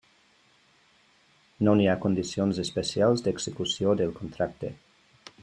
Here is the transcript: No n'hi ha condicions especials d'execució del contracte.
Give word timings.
No 1.67 1.75
n'hi 1.79 1.85
ha 1.91 1.95
condicions 2.07 2.63
especials 2.65 3.25
d'execució 3.29 3.95
del 4.01 4.17
contracte. 4.19 4.75